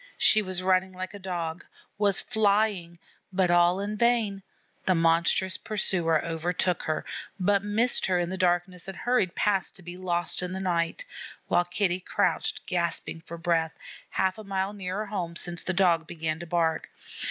She 0.17 0.41
was 0.41 0.63
running 0.63 0.93
like 0.93 1.13
a 1.13 1.19
Dog, 1.19 1.63
was 1.99 2.21
flying, 2.21 2.97
but 3.31 3.51
all 3.51 3.79
in 3.79 3.97
vain; 3.97 4.41
the 4.87 4.95
monstrous 4.95 5.57
pursuer 5.57 6.25
overtook 6.25 6.81
her, 6.81 7.05
but 7.39 7.63
missed 7.63 8.07
her 8.07 8.17
in 8.17 8.31
the 8.31 8.35
darkness, 8.35 8.87
and 8.87 8.97
hurried 8.97 9.35
past 9.35 9.75
to 9.75 9.83
be 9.83 9.97
lost 9.97 10.41
in 10.41 10.53
the 10.53 10.59
night, 10.59 11.05
while 11.49 11.65
Kitty 11.65 11.99
crouched 11.99 12.65
gasping 12.65 13.21
for 13.21 13.37
breath, 13.37 13.77
half 14.09 14.39
a 14.39 14.43
mile 14.43 14.73
nearer 14.73 15.05
home 15.05 15.35
since 15.35 15.61
that 15.61 15.73
Dog 15.75 16.07
began 16.07 16.39
to 16.39 16.47
bark. 16.47 16.89